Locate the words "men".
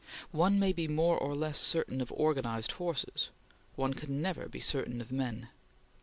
5.11-5.49